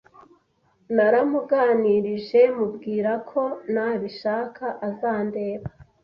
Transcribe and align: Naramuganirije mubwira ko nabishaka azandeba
Naramuganirije 0.95 2.41
mubwira 2.57 3.11
ko 3.29 3.41
nabishaka 3.73 4.65
azandeba 4.89 5.65